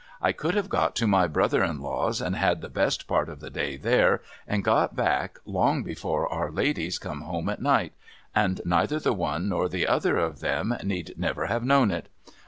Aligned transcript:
I 0.19 0.31
could 0.31 0.55
have 0.55 0.67
got 0.67 0.95
to 0.95 1.05
my 1.05 1.27
brother 1.27 1.63
in 1.63 1.79
law's, 1.79 2.21
and 2.21 2.35
had 2.35 2.61
the 2.61 2.69
best 2.69 3.05
part 3.05 3.29
of 3.29 3.39
the 3.39 3.51
day 3.51 3.77
there, 3.77 4.21
and 4.47 4.63
got 4.63 4.95
back, 4.95 5.37
long 5.45 5.83
before 5.83 6.27
our 6.33 6.49
ladies 6.49 6.97
come 6.97 7.21
home 7.21 7.47
at 7.49 7.61
night, 7.61 7.93
and 8.33 8.61
neither 8.65 8.99
the 8.99 9.13
one 9.13 9.47
nor 9.49 9.69
the 9.69 9.85
other 9.85 10.17
of 10.17 10.39
them 10.39 10.75
need 10.83 11.13
never 11.19 11.45
have 11.45 11.63
known 11.63 11.91
it. 11.91 12.09